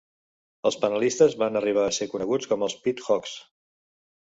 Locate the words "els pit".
2.71-3.07